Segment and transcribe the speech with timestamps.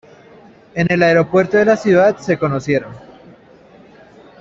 [0.73, 2.91] En el aeropuerto de la ciudad se conocieron.